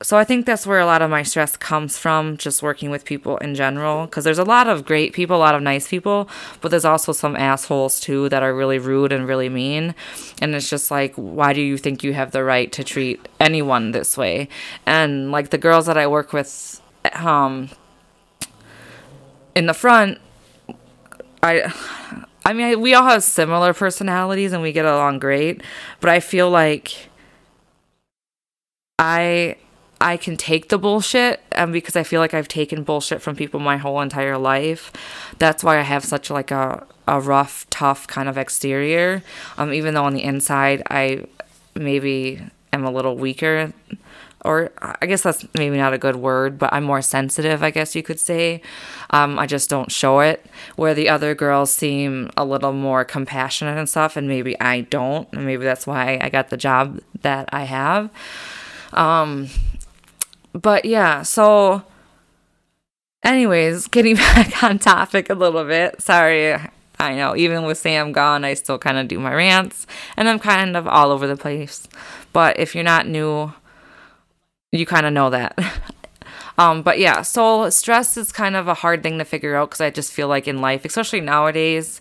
so 0.04 0.18
I 0.18 0.24
think 0.24 0.44
that's 0.44 0.66
where 0.66 0.80
a 0.80 0.86
lot 0.86 1.00
of 1.00 1.10
my 1.10 1.22
stress 1.22 1.56
comes 1.56 1.96
from, 1.96 2.36
just 2.36 2.62
working 2.62 2.90
with 2.90 3.06
people 3.06 3.38
in 3.38 3.54
general. 3.54 4.04
Because 4.04 4.24
there's 4.24 4.38
a 4.38 4.44
lot 4.44 4.68
of 4.68 4.84
great 4.84 5.14
people, 5.14 5.36
a 5.36 5.38
lot 5.38 5.54
of 5.54 5.62
nice 5.62 5.88
people, 5.88 6.28
but 6.60 6.70
there's 6.70 6.84
also 6.84 7.12
some 7.12 7.34
assholes 7.36 8.00
too 8.00 8.28
that 8.28 8.42
are 8.42 8.54
really 8.54 8.78
rude 8.78 9.12
and 9.12 9.26
really 9.26 9.48
mean. 9.48 9.94
And 10.42 10.54
it's 10.54 10.68
just 10.68 10.90
like, 10.90 11.14
why 11.14 11.54
do 11.54 11.62
you 11.62 11.78
think 11.78 12.04
you 12.04 12.12
have 12.12 12.32
the 12.32 12.44
right 12.44 12.70
to 12.72 12.84
treat 12.84 13.26
anyone 13.40 13.92
this 13.92 14.16
way? 14.16 14.48
And 14.84 15.30
like 15.30 15.48
the 15.48 15.58
girls 15.58 15.86
that 15.86 15.96
I 15.96 16.06
work 16.06 16.34
with, 16.34 16.82
um, 17.14 17.70
in 19.54 19.66
the 19.66 19.74
front, 19.74 20.18
I. 21.42 21.72
I 22.46 22.52
mean, 22.52 22.78
we 22.82 22.92
all 22.92 23.04
have 23.04 23.22
similar 23.22 23.72
personalities 23.72 24.52
and 24.52 24.62
we 24.62 24.70
get 24.72 24.84
along 24.84 25.18
great, 25.18 25.62
but 26.00 26.10
I 26.10 26.20
feel 26.20 26.50
like 26.50 27.08
I 28.98 29.56
I 30.00 30.16
can 30.16 30.36
take 30.36 30.68
the 30.68 30.78
bullshit 30.78 31.40
um, 31.54 31.72
because 31.72 31.96
I 31.96 32.02
feel 32.02 32.20
like 32.20 32.34
I've 32.34 32.48
taken 32.48 32.82
bullshit 32.82 33.22
from 33.22 33.36
people 33.36 33.58
my 33.58 33.76
whole 33.76 34.00
entire 34.00 34.36
life. 34.36 34.92
That's 35.38 35.64
why 35.64 35.78
I 35.78 35.82
have 35.82 36.04
such 36.04 36.30
like 36.30 36.50
a, 36.50 36.86
a 37.08 37.20
rough, 37.20 37.68
tough 37.70 38.06
kind 38.06 38.28
of 38.28 38.36
exterior. 38.36 39.22
Um, 39.56 39.72
even 39.72 39.94
though 39.94 40.04
on 40.04 40.14
the 40.14 40.22
inside 40.22 40.82
I 40.90 41.24
maybe 41.74 42.42
am 42.72 42.84
a 42.84 42.90
little 42.90 43.16
weaker 43.16 43.72
or 44.44 44.70
I 44.82 45.06
guess 45.06 45.22
that's 45.22 45.46
maybe 45.54 45.78
not 45.78 45.94
a 45.94 45.98
good 45.98 46.16
word, 46.16 46.58
but 46.58 46.70
I'm 46.72 46.84
more 46.84 47.00
sensitive, 47.00 47.62
I 47.62 47.70
guess 47.70 47.96
you 47.96 48.02
could 48.02 48.20
say. 48.20 48.60
Um, 49.08 49.38
I 49.38 49.46
just 49.46 49.70
don't 49.70 49.90
show 49.90 50.20
it. 50.20 50.44
Where 50.76 50.92
the 50.92 51.08
other 51.08 51.34
girls 51.34 51.70
seem 51.72 52.30
a 52.36 52.44
little 52.44 52.74
more 52.74 53.06
compassionate 53.06 53.78
and 53.78 53.88
stuff, 53.88 54.18
and 54.18 54.28
maybe 54.28 54.60
I 54.60 54.82
don't, 54.82 55.26
and 55.32 55.46
maybe 55.46 55.64
that's 55.64 55.86
why 55.86 56.18
I 56.20 56.28
got 56.28 56.50
the 56.50 56.58
job 56.58 57.00
that 57.22 57.48
I 57.54 57.64
have. 57.64 58.10
Um, 58.94 59.48
but 60.52 60.84
yeah, 60.84 61.22
so 61.22 61.82
anyways, 63.24 63.88
getting 63.88 64.16
back 64.16 64.62
on 64.62 64.78
topic 64.78 65.30
a 65.30 65.34
little 65.34 65.64
bit. 65.64 66.00
Sorry, 66.00 66.56
I 66.98 67.14
know, 67.14 67.34
even 67.36 67.64
with 67.64 67.78
Sam 67.78 68.12
gone, 68.12 68.44
I 68.44 68.54
still 68.54 68.78
kind 68.78 68.98
of 68.98 69.08
do 69.08 69.18
my 69.18 69.34
rants 69.34 69.86
and 70.16 70.28
I'm 70.28 70.38
kind 70.38 70.76
of 70.76 70.86
all 70.86 71.10
over 71.10 71.26
the 71.26 71.36
place. 71.36 71.88
But 72.32 72.58
if 72.58 72.74
you're 72.74 72.84
not 72.84 73.08
new, 73.08 73.52
you 74.70 74.86
kind 74.86 75.06
of 75.06 75.12
know 75.12 75.30
that. 75.30 75.58
um, 76.58 76.82
but 76.82 76.98
yeah, 76.98 77.22
so 77.22 77.68
stress 77.70 78.16
is 78.16 78.30
kind 78.30 78.56
of 78.56 78.68
a 78.68 78.74
hard 78.74 79.02
thing 79.02 79.18
to 79.18 79.24
figure 79.24 79.56
out 79.56 79.70
because 79.70 79.80
I 79.80 79.90
just 79.90 80.12
feel 80.12 80.28
like 80.28 80.46
in 80.46 80.60
life, 80.60 80.84
especially 80.84 81.20
nowadays, 81.20 82.00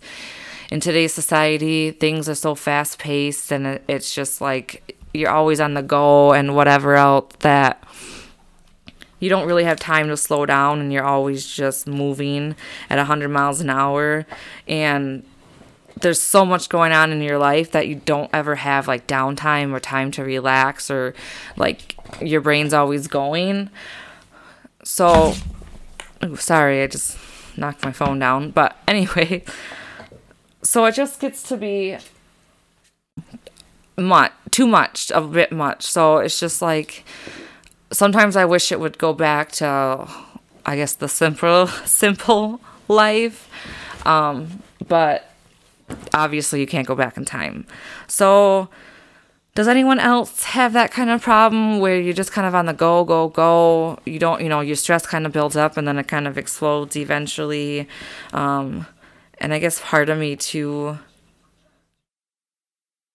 in 0.72 0.80
today's 0.80 1.14
society, 1.14 1.92
things 1.92 2.30
are 2.30 2.36
so 2.36 2.56
fast 2.56 3.00
paced 3.00 3.52
and 3.52 3.80
it's 3.88 4.14
just 4.14 4.42
like 4.42 4.98
you're 5.14 5.30
always 5.30 5.60
on 5.60 5.74
the 5.76 5.84
go 5.84 6.34
and 6.34 6.56
whatever 6.56 6.96
else 6.96 7.34
that 7.40 7.84
you 9.20 9.30
don't 9.30 9.48
really 9.48 9.64
have 9.64 9.80
time 9.80 10.10
to 10.10 10.18
slow 10.18 10.46
down 10.46 10.82
and 10.82 10.92
you're 10.92 11.06
always 11.06 11.48
just 11.48 11.88
moving 11.88 12.56
at 12.90 12.98
100 12.98 13.30
miles 13.30 13.62
an 13.62 13.70
hour. 13.70 14.26
And 14.68 15.24
there's 16.02 16.22
so 16.22 16.46
much 16.46 16.68
going 16.68 16.92
on 16.92 17.12
in 17.12 17.22
your 17.22 17.38
life 17.38 17.72
that 17.72 17.88
you 17.88 17.96
don't 17.96 18.30
ever 18.34 18.56
have 18.56 18.86
like 18.88 19.08
downtime 19.08 19.72
or 19.72 19.80
time 19.80 20.12
to 20.12 20.24
relax 20.26 20.92
or 20.92 21.14
like 21.56 21.96
your 22.22 22.42
brain's 22.42 22.74
always 22.74 23.08
going. 23.08 23.70
So 24.84 25.36
ooh, 26.24 26.36
sorry 26.36 26.84
i 26.84 26.88
just 26.88 27.18
knocked 27.56 27.86
my 27.86 27.94
phone 27.94 28.20
down. 28.20 28.52
But 28.52 28.76
anyway 28.90 29.46
so 30.64 30.84
it 30.84 30.96
just 30.96 31.22
gets 31.22 31.44
to 31.44 31.56
be 31.56 31.98
much 33.98 34.32
too 34.54 34.68
much 34.68 35.12
a 35.12 35.22
bit 35.22 35.52
much. 35.52 35.84
So 35.84 36.18
it's 36.18 36.40
just 36.40 36.62
like 36.62 37.04
sometimes 37.92 38.36
i 38.36 38.44
wish 38.44 38.72
it 38.72 38.80
would 38.80 38.98
go 38.98 39.14
back 39.14 39.52
to 39.52 40.08
i 40.66 40.76
guess 40.76 40.94
the 40.94 41.08
simple 41.08 41.68
simple 41.86 42.62
life. 42.88 43.50
Um, 44.06 44.62
but 44.88 45.30
obviously 46.14 46.60
you 46.60 46.68
can't 46.68 46.88
go 46.88 46.96
back 46.96 47.18
in 47.18 47.24
time. 47.24 47.66
So 48.08 48.68
does 49.56 49.68
anyone 49.68 50.00
else 50.00 50.44
have 50.44 50.74
that 50.74 50.92
kind 50.92 51.10
of 51.10 51.22
problem 51.22 51.80
where 51.80 52.00
you're 52.00 52.14
just 52.14 52.32
kind 52.32 52.48
of 52.48 52.56
on 52.56 52.66
the 52.66 52.74
go 52.74 53.04
go 53.06 53.30
go? 53.30 54.00
You 54.06 54.20
don't 54.20 54.42
you 54.42 54.50
know 54.50 54.62
your 54.62 54.76
stress 54.76 55.06
kind 55.06 55.26
of 55.26 55.32
builds 55.32 55.56
up 55.56 55.78
and 55.78 55.88
then 55.88 55.98
it 55.98 56.08
kind 56.08 56.28
of 56.28 56.38
explodes 56.38 56.96
eventually. 56.96 57.88
Um, 58.34 58.86
and 59.40 59.54
i 59.54 59.60
guess 59.60 59.80
part 59.82 60.10
of 60.10 60.18
me 60.18 60.36
too 60.36 60.98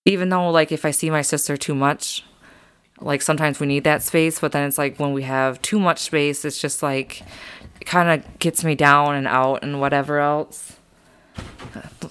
even 0.08 0.30
though 0.30 0.50
like 0.50 0.72
if 0.72 0.84
I 0.86 0.90
see 0.90 1.10
my 1.10 1.22
sister 1.22 1.56
too 1.56 1.74
much, 1.74 2.24
like 3.00 3.20
sometimes 3.20 3.60
we 3.60 3.66
need 3.66 3.84
that 3.84 4.02
space, 4.02 4.40
but 4.40 4.52
then 4.52 4.66
it's 4.66 4.78
like 4.78 4.98
when 4.98 5.12
we 5.12 5.22
have 5.22 5.60
too 5.60 5.78
much 5.78 5.98
space, 5.98 6.44
it's 6.44 6.60
just 6.60 6.82
like 6.82 7.22
it 7.80 7.84
kind 7.84 8.08
of 8.08 8.38
gets 8.38 8.64
me 8.64 8.74
down 8.74 9.14
and 9.14 9.28
out 9.28 9.62
and 9.62 9.80
whatever 9.80 10.18
else. 10.18 10.77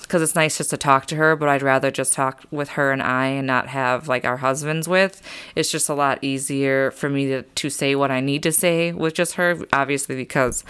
Because 0.07 0.21
it's 0.21 0.35
nice 0.35 0.57
just 0.57 0.69
to 0.69 0.77
talk 0.77 1.05
to 1.07 1.17
her, 1.17 1.35
but 1.35 1.49
I'd 1.49 1.61
rather 1.61 1.91
just 1.91 2.13
talk 2.13 2.43
with 2.49 2.69
her 2.69 2.93
and 2.93 3.01
I 3.01 3.25
and 3.27 3.45
not 3.45 3.67
have 3.67 4.07
like 4.07 4.23
our 4.23 4.37
husbands 4.37 4.87
with. 4.87 5.21
It's 5.53 5.69
just 5.69 5.89
a 5.89 5.93
lot 5.93 6.19
easier 6.21 6.91
for 6.91 7.09
me 7.09 7.27
to, 7.27 7.41
to 7.41 7.69
say 7.69 7.93
what 7.93 8.09
I 8.09 8.21
need 8.21 8.41
to 8.43 8.53
say 8.53 8.93
with 8.93 9.15
just 9.15 9.33
her, 9.33 9.57
obviously, 9.73 10.15
because 10.15 10.63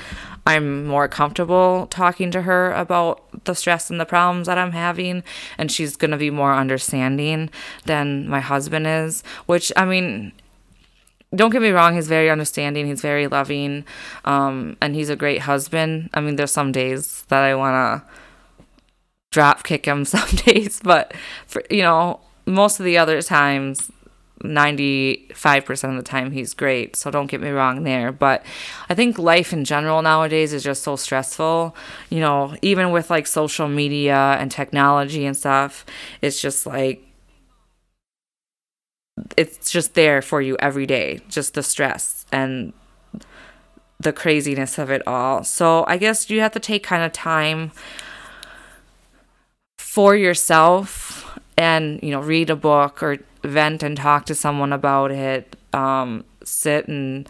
I'm 0.47 0.87
more 0.87 1.07
comfortable 1.07 1.85
talking 1.91 2.31
to 2.31 2.41
her 2.43 2.73
about 2.73 3.45
the 3.45 3.53
stress 3.53 3.91
and 3.91 3.99
the 3.99 4.05
problems 4.05 4.47
that 4.47 4.57
I'm 4.57 4.71
having, 4.71 5.23
and 5.57 5.71
she's 5.71 5.95
going 5.95 6.11
to 6.11 6.17
be 6.17 6.31
more 6.31 6.53
understanding 6.53 7.51
than 7.85 8.27
my 8.27 8.39
husband 8.39 8.87
is, 8.87 9.23
which 9.45 9.71
I 9.75 9.85
mean, 9.85 10.31
don't 11.35 11.51
get 11.51 11.61
me 11.61 11.69
wrong, 11.69 11.93
he's 11.93 12.07
very 12.07 12.31
understanding, 12.31 12.87
he's 12.87 13.01
very 13.01 13.27
loving, 13.27 13.85
um, 14.25 14.77
and 14.81 14.95
he's 14.95 15.09
a 15.09 15.15
great 15.15 15.41
husband. 15.41 16.09
I 16.13 16.21
mean, 16.21 16.37
there's 16.37 16.51
some 16.51 16.71
days 16.71 17.23
that 17.27 17.43
I 17.43 17.53
want 17.53 18.01
to 18.03 18.09
drop 19.38 19.62
kick 19.62 19.86
him 19.86 20.03
some 20.15 20.29
days, 20.46 20.79
but 20.84 21.13
for, 21.46 21.62
you 21.70 21.84
know, 21.84 22.20
most 22.48 22.79
of 22.79 22.86
the 22.86 22.98
other 22.98 23.22
times 23.22 23.91
95% 24.41 25.89
of 25.89 25.96
the 25.96 26.01
time 26.01 26.32
he's 26.32 26.56
great. 26.56 26.96
So 26.96 27.12
don't 27.12 27.27
get 27.27 27.39
me 27.39 27.50
wrong 27.50 27.84
there, 27.84 28.12
but 28.12 28.44
I 28.89 28.96
think 28.96 29.20
life 29.20 29.53
in 29.53 29.63
general 29.63 30.01
nowadays 30.01 30.53
is 30.53 30.63
just 30.63 30.82
so 30.82 30.96
stressful. 30.96 31.75
You 32.10 32.20
know, 32.20 32.56
even 32.63 32.89
with 32.89 33.12
like 33.12 33.27
social 33.27 33.67
media 33.67 34.38
and 34.39 34.50
technology 34.50 35.24
and 35.24 35.38
stuff, 35.38 35.86
it's 36.24 36.41
just 36.41 36.65
like 36.65 37.03
it's 39.36 39.70
just 39.70 39.94
there 39.94 40.24
for 40.24 40.41
you 40.41 40.58
every 40.60 40.88
day, 40.88 41.20
just 41.29 41.53
the 41.53 41.62
stress 41.62 42.25
and 42.32 42.74
the 44.00 44.13
craziness 44.13 44.79
of 44.79 44.89
it 44.89 45.08
all. 45.08 45.44
So 45.44 45.86
I 45.88 45.98
guess 45.98 46.27
you 46.32 46.41
have 46.41 46.53
to 46.53 46.60
take 46.60 46.84
kind 46.84 47.03
of 47.03 47.12
time 47.12 47.72
for 49.88 50.17
yourself 50.17 51.39
and, 51.58 52.03
you 52.03 52.12
know, 52.12 52.20
read 52.20 52.50
a 52.50 52.56
book 52.58 53.01
or 53.01 53.17
vent 53.41 53.82
and 53.82 53.96
talk 53.96 54.25
to 54.25 54.36
someone 54.36 54.74
about 54.74 55.12
it. 55.12 55.56
Um, 55.74 56.25
sit 56.44 56.89
and 56.89 57.27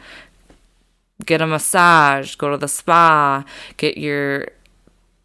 get 1.23 1.39
a 1.39 1.45
massage, 1.45 2.35
go 2.35 2.49
to 2.49 2.57
the 2.57 2.67
spa, 2.67 3.45
get 3.77 3.97
your 3.97 4.47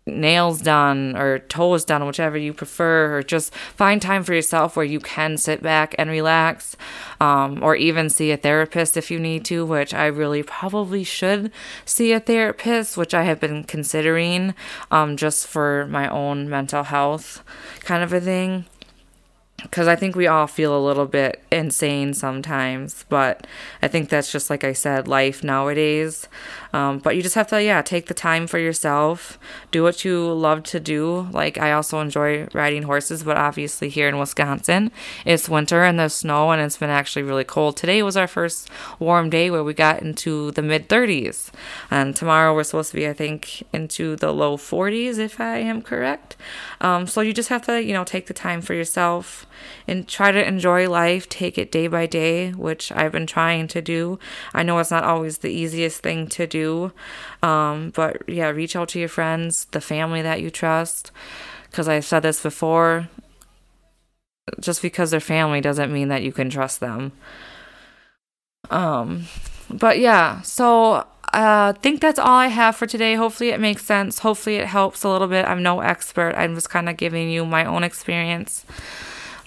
nails 0.07 0.61
done 0.61 1.17
or 1.17 1.39
toes 1.39 1.85
done, 1.85 2.07
whichever 2.07 2.37
you 2.37 2.53
prefer, 2.53 3.17
or 3.17 3.23
just 3.23 3.55
find 3.55 4.03
time 4.03 4.25
for 4.25 4.35
yourself 4.35 4.77
where 4.77 4.85
you 4.85 5.01
can 5.01 5.37
sit 5.37 5.63
back 5.63 5.95
and 5.99 6.11
relax, 6.11 6.77
um, 7.21 7.63
or 7.63 7.77
even 7.77 8.11
see 8.11 8.31
a 8.31 8.37
therapist 8.37 8.97
if 8.97 9.11
you 9.11 9.19
need 9.21 9.45
to, 9.45 9.65
which 9.65 9.95
I 9.95 10.07
really 10.07 10.43
probably 10.43 11.05
should 11.05 11.53
see 11.85 12.13
a 12.13 12.21
therapist, 12.21 12.97
which 12.97 13.15
I 13.15 13.23
have 13.25 13.41
been 13.41 13.65
considering 13.65 14.55
um, 14.91 15.17
just 15.17 15.47
for 15.47 15.87
my 15.89 16.09
own 16.09 16.49
mental 16.49 16.83
health 16.85 17.45
kind 17.85 18.03
of 18.03 18.13
a 18.13 18.21
thing 18.21 18.65
because 19.63 19.89
I 19.89 19.97
think 19.97 20.17
we 20.17 20.27
all 20.27 20.47
feel 20.47 20.77
a 20.77 20.85
little 20.85 21.07
bit 21.07 21.43
insane 21.51 22.15
sometimes, 22.15 23.05
but 23.09 23.47
I 23.81 23.89
think 23.89 24.09
that's 24.09 24.31
just 24.31 24.51
like 24.51 24.65
I 24.65 24.73
said, 24.73 25.09
life 25.09 25.45
nowadays. 25.45 26.29
Um, 26.73 26.99
but 26.99 27.17
you 27.17 27.23
just 27.23 27.35
have 27.35 27.49
to, 27.49 27.63
yeah, 27.63 27.83
take 27.83 28.07
the 28.07 28.15
time 28.15 28.47
for 28.47 28.59
yourself, 28.59 29.39
do 29.71 29.83
what 29.83 30.05
you 30.05 30.33
love 30.33 30.63
to 30.65 30.81
do. 30.81 31.29
Like, 31.31 31.59
I 31.59 31.73
also 31.73 32.01
enjoy 32.01 32.49
riding 32.55 32.85
horses, 32.85 33.23
but 33.23 33.37
obviously, 33.37 33.89
here 33.89 34.09
in 34.09 34.19
Wisconsin, 34.19 34.91
it's 35.25 35.49
winter 35.49 35.85
and 35.85 35.99
there's 35.99 36.15
snow 36.15 36.51
and 36.51 36.63
it's 36.63 36.79
been 36.79 36.91
actually 36.91 37.23
really 37.23 37.45
cold. 37.45 37.77
Today 37.77 38.03
was 38.03 38.17
our 38.17 38.27
first 38.27 38.71
warm 38.99 39.29
day 39.29 39.51
where 39.51 39.65
we 39.65 39.75
got 39.75 40.01
into 40.01 40.51
the 40.53 40.63
mid 40.63 40.89
30s, 40.89 41.51
and 41.91 42.17
tomorrow 42.17 42.55
we're 42.55 42.65
supposed 42.65 42.91
to 42.91 42.97
be, 42.97 43.07
I 43.07 43.13
think, 43.13 43.63
into 43.73 44.17
the 44.17 44.33
low 44.33 44.57
40s, 44.57 45.19
if 45.19 45.41
I 45.41 45.59
am 45.59 45.83
correct. 45.83 46.37
Um, 46.81 47.07
so 47.07 47.21
you 47.21 47.33
just 47.35 47.51
have 47.51 47.63
to, 47.67 47.83
you 47.83 47.93
know, 47.93 48.05
take 48.05 48.27
the 48.27 48.35
time 48.35 48.63
for 48.63 48.75
yourself 48.75 49.47
and 49.87 50.09
try 50.09 50.33
to 50.33 50.47
enjoy 50.47 50.89
life, 50.89 51.29
take 51.29 51.59
it 51.59 51.73
day 51.73 51.87
by 51.87 52.07
day, 52.07 52.53
which 52.53 52.93
I've 52.93 53.13
been 53.13 53.27
trying 53.27 53.69
to 53.69 53.83
do. 53.83 54.19
I 54.53 54.63
know 54.63 54.79
it's 54.79 54.91
not 54.91 55.05
always 55.05 55.39
the 55.39 55.51
easiest 55.51 56.03
thing 56.03 56.29
to 56.29 56.47
do 56.47 56.93
um, 57.43 57.91
but 57.95 58.29
yeah, 58.29 58.49
reach 58.51 58.77
out 58.77 58.89
to 58.91 59.01
your 59.01 59.09
friends, 59.09 59.67
the 59.67 59.81
family 59.81 60.23
that 60.23 60.41
you 60.41 60.51
trust. 60.51 61.11
Because 61.71 61.89
I've 61.89 62.05
said 62.05 62.21
this 62.21 62.43
before, 62.43 63.09
just 64.61 64.83
because 64.83 65.11
they're 65.11 65.21
family 65.21 65.61
doesn't 65.61 65.93
mean 65.93 66.09
that 66.09 66.23
you 66.23 66.33
can 66.33 66.51
trust 66.51 66.81
them. 66.81 67.13
Um, 68.71 69.25
but 69.71 69.99
yeah, 69.99 70.43
so 70.43 71.07
I 71.33 71.69
uh, 71.69 71.73
think 71.73 72.01
that's 72.01 72.19
all 72.19 72.37
I 72.37 72.49
have 72.49 72.77
for 72.77 72.87
today. 72.87 73.15
Hopefully, 73.15 73.51
it 73.51 73.61
makes 73.61 73.85
sense. 73.85 74.19
Hopefully, 74.19 74.57
it 74.57 74.67
helps 74.67 75.03
a 75.03 75.09
little 75.09 75.29
bit. 75.29 75.47
I'm 75.47 75.63
no 75.63 75.81
expert. 75.81 76.35
I'm 76.37 76.55
just 76.55 76.69
kind 76.69 76.89
of 76.89 76.97
giving 76.99 77.31
you 77.31 77.47
my 77.47 77.65
own 77.65 77.83
experience 77.83 78.67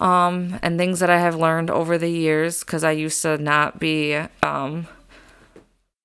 um, 0.00 0.58
and 0.62 0.78
things 0.78 1.00
that 1.00 1.10
I 1.10 1.18
have 1.18 1.36
learned 1.36 1.70
over 1.70 1.98
the 1.98 2.10
years 2.10 2.60
because 2.60 2.84
I 2.84 2.92
used 2.92 3.22
to 3.22 3.38
not 3.38 3.78
be 3.78 4.14
um, 4.42 4.86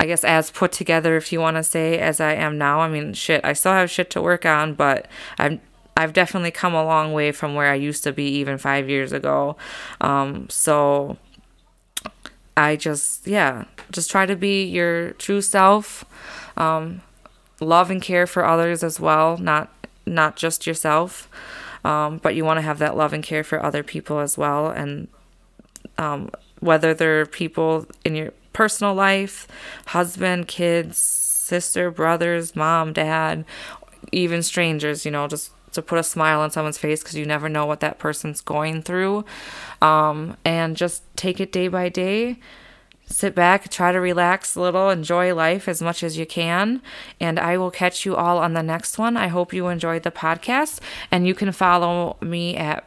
I 0.01 0.08
guess 0.08 0.23
as 0.23 0.49
put 0.49 0.71
together 0.71 1.15
if 1.15 1.32
you 1.32 1.39
want 1.39 1.58
to 1.58 1.63
say 1.63 1.99
as 1.99 2.19
I 2.19 2.34
am 2.34 2.58
now. 2.58 2.80
I 2.80 2.89
mean, 2.89 3.13
shit, 3.13 3.45
I 3.45 3.54
still 3.54 3.73
have 3.73 3.91
shit 3.91 4.10
to 4.12 4.21
work 4.21 4.47
on, 4.47 4.73
but 4.73 5.08
I'm 5.38 5.62
I've 5.95 6.13
definitely 6.13 6.49
come 6.49 6.73
a 6.73 6.84
long 6.84 7.13
way 7.13 7.32
from 7.32 7.54
where 7.54 7.71
I 7.71 7.75
used 7.75 8.04
to 8.06 8.12
be 8.12 8.23
even 8.38 8.58
5 8.58 8.89
years 8.89 9.12
ago. 9.12 9.58
Um, 9.99 10.49
so 10.49 11.17
I 12.58 12.75
just 12.75 13.27
yeah, 13.27 13.65
just 13.91 14.10
try 14.10 14.25
to 14.25 14.36
be 14.36 14.63
your 14.63 15.12
true 15.12 15.41
self. 15.41 16.04
Um, 16.58 17.01
love 17.60 17.91
and 17.91 18.01
care 18.01 18.25
for 18.25 18.43
others 18.43 18.84
as 18.84 18.99
well, 18.99 19.38
not 19.38 19.71
not 20.08 20.36
just 20.36 20.65
yourself. 20.65 21.30
Um, 21.84 22.17
but 22.17 22.36
you 22.36 22.46
want 22.46 22.58
to 22.58 22.62
have 22.62 22.80
that 22.80 22.96
love 22.96 23.13
and 23.13 23.24
care 23.24 23.44
for 23.44 23.63
other 23.63 23.84
people 23.84 24.20
as 24.20 24.38
well 24.38 24.67
and 24.67 25.08
um, 25.98 26.30
whether 26.60 26.94
they're 26.94 27.26
people 27.26 27.88
in 28.06 28.15
your 28.15 28.34
personal 28.54 28.94
life, 28.94 29.48
husband, 29.88 30.48
kids, 30.48 30.98
sister, 30.98 31.91
brothers, 31.91 32.56
mom, 32.56 32.94
dad, 32.94 33.46
even 34.12 34.44
strangers, 34.44 35.06
you 35.06 35.12
know, 35.12 35.28
just 35.28 35.52
to 35.74 35.82
put 35.82 36.00
a 36.00 36.04
smile 36.04 36.41
on 36.41 36.52
someone's 36.52 36.78
face 36.78 37.02
because 37.02 37.15
you 37.15 37.26
never 37.26 37.48
know 37.48 37.65
what 37.65 37.80
that 37.80 37.98
person's 37.98 38.41
going 38.41 38.82
through. 38.82 39.26
Um, 39.82 40.38
and 40.44 40.76
just 40.76 41.04
take 41.15 41.39
it 41.39 41.52
day 41.52 41.67
by 41.67 41.89
day. 41.89 42.38
Sit 43.12 43.36
back, 43.36 43.69
try 43.69 43.91
to 43.91 44.00
relax 44.00 44.56
a 44.56 44.62
little, 44.62 44.89
enjoy 44.89 45.36
life 45.36 45.67
as 45.67 45.82
much 45.82 46.02
as 46.02 46.17
you 46.17 46.26
can. 46.26 46.82
And 47.19 47.38
I 47.38 47.58
will 47.58 47.71
catch 47.71 48.06
you 48.06 48.15
all 48.15 48.38
on 48.38 48.54
the 48.54 48.63
next 48.63 48.97
one. 48.97 49.17
I 49.17 49.28
hope 49.28 49.54
you 49.54 49.67
enjoyed 49.67 50.04
the 50.04 50.12
podcast. 50.12 50.80
And 51.12 51.28
you 51.28 51.36
can 51.36 51.52
follow 51.52 52.17
me 52.21 52.56
at 52.56 52.86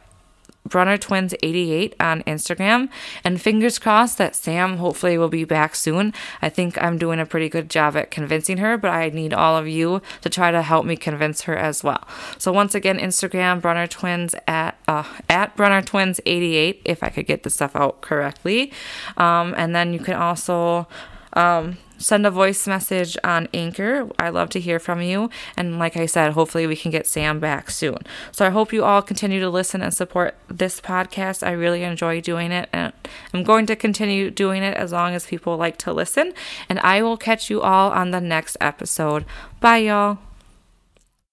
Brunner 0.67 0.97
Twins 0.97 1.33
88 1.41 1.95
on 1.99 2.23
Instagram. 2.23 2.89
And 3.23 3.41
fingers 3.41 3.79
crossed 3.79 4.17
that 4.17 4.35
Sam 4.35 4.77
hopefully 4.77 5.17
will 5.17 5.29
be 5.29 5.43
back 5.43 5.75
soon. 5.75 6.13
I 6.41 6.49
think 6.49 6.81
I'm 6.81 6.97
doing 6.97 7.19
a 7.19 7.25
pretty 7.25 7.49
good 7.49 7.69
job 7.69 7.95
at 7.95 8.11
convincing 8.11 8.57
her, 8.57 8.77
but 8.77 8.91
I 8.91 9.09
need 9.09 9.33
all 9.33 9.57
of 9.57 9.67
you 9.67 10.01
to 10.21 10.29
try 10.29 10.51
to 10.51 10.61
help 10.61 10.85
me 10.85 10.95
convince 10.95 11.41
her 11.41 11.55
as 11.55 11.83
well. 11.83 12.07
So 12.37 12.51
once 12.51 12.75
again, 12.75 12.97
Instagram 12.97 13.61
Brunner 13.61 13.87
Twins 13.87 14.35
at 14.47 14.77
uh, 14.87 15.03
at 15.29 15.55
Brunner 15.55 15.81
Twins 15.81 16.19
88 16.25 16.81
if 16.85 17.03
I 17.03 17.09
could 17.09 17.25
get 17.25 17.43
the 17.43 17.49
stuff 17.49 17.75
out 17.75 18.01
correctly. 18.01 18.71
Um, 19.17 19.53
and 19.57 19.75
then 19.75 19.93
you 19.93 19.99
can 19.99 20.15
also 20.15 20.87
um, 21.33 21.77
send 21.97 22.25
a 22.25 22.31
voice 22.31 22.67
message 22.67 23.17
on 23.23 23.47
Anchor. 23.53 24.09
I 24.19 24.29
love 24.29 24.49
to 24.51 24.59
hear 24.59 24.79
from 24.79 25.01
you. 25.01 25.29
And 25.57 25.79
like 25.79 25.97
I 25.97 26.05
said, 26.05 26.33
hopefully 26.33 26.67
we 26.67 26.75
can 26.75 26.91
get 26.91 27.07
Sam 27.07 27.39
back 27.39 27.69
soon. 27.69 27.99
So 28.31 28.45
I 28.45 28.49
hope 28.49 28.73
you 28.73 28.83
all 28.83 29.01
continue 29.01 29.39
to 29.39 29.49
listen 29.49 29.81
and 29.81 29.93
support 29.93 30.35
this 30.47 30.81
podcast. 30.81 31.45
I 31.45 31.51
really 31.51 31.83
enjoy 31.83 32.21
doing 32.21 32.51
it. 32.51 32.69
And 32.73 32.93
I'm 33.33 33.43
going 33.43 33.65
to 33.67 33.75
continue 33.75 34.29
doing 34.29 34.63
it 34.63 34.75
as 34.77 34.91
long 34.91 35.13
as 35.13 35.25
people 35.25 35.57
like 35.57 35.77
to 35.77 35.93
listen. 35.93 36.33
And 36.69 36.79
I 36.79 37.01
will 37.01 37.17
catch 37.17 37.49
you 37.49 37.61
all 37.61 37.91
on 37.91 38.11
the 38.11 38.21
next 38.21 38.57
episode. 38.59 39.25
Bye, 39.59 39.77
y'all. 39.77 40.24